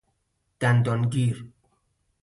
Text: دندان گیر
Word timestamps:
دندان 0.59 1.01
گیر 1.09 1.47